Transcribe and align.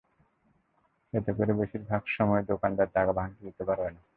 এতে 1.13 1.31
করে 1.37 1.51
বেশির 1.59 1.83
ভাগ 1.89 2.01
সময় 2.17 2.43
দোকানদার 2.51 2.89
টাকা 2.95 3.11
ভাঙতি 3.19 3.41
দিতে 3.47 3.63
পারবে 3.69 3.89
না। 3.89 4.01